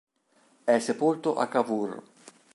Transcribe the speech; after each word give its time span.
È 0.63 0.79
sepolto 0.79 1.35
a 1.35 1.47
Cavour. 1.47 2.03